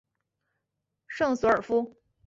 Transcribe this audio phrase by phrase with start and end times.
[1.05, 1.95] 圣索尔夫。